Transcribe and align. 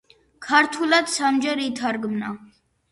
ქართულად 0.45 1.13
სამჯერ 1.19 1.65
ითარგმნა. 1.69 2.37